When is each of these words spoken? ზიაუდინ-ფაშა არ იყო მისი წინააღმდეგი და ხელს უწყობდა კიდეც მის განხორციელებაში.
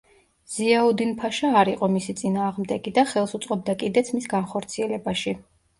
ზიაუდინ-ფაშა 0.53 1.51
არ 1.61 1.71
იყო 1.73 1.91
მისი 1.97 2.17
წინააღმდეგი 2.23 2.97
და 2.99 3.07
ხელს 3.13 3.39
უწყობდა 3.41 3.81
კიდეც 3.87 4.15
მის 4.19 4.31
განხორციელებაში. 4.37 5.39